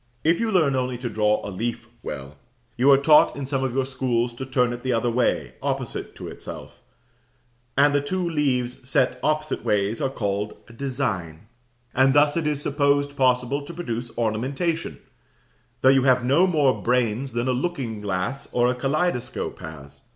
[0.23, 2.37] If you learn only to draw a leaf well,
[2.75, 6.15] you are taught in some of our schools to turn it the other way, opposite
[6.15, 6.79] to itself;
[7.77, 11.41] and the two leaves set opposite ways are called "a design:"
[11.93, 14.97] and thus it is supposed possible to produce ornamentation,
[15.81, 20.01] though you have no more brains than a looking glass or a kaleidoscope has.